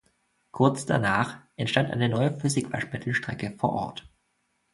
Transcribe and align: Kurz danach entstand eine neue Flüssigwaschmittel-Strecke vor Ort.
Kurz 0.49 0.87
danach 0.87 1.41
entstand 1.57 1.91
eine 1.91 2.09
neue 2.09 2.35
Flüssigwaschmittel-Strecke 2.35 3.55
vor 3.59 3.71
Ort. 3.73 4.09